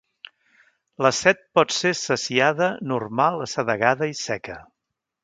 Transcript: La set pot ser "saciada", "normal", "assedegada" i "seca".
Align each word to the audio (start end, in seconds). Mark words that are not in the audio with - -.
La 1.05 1.11
set 1.17 1.43
pot 1.59 1.75
ser 1.79 1.91
"saciada", 1.99 2.71
"normal", 2.93 3.39
"assedegada" 3.47 4.09
i 4.17 4.21
"seca". 4.25 4.57